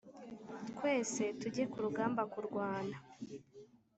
twese 0.77 1.23
tujye 1.39 1.63
ku 1.71 1.77
rugamba 1.85 2.21
kurwana 2.33 2.97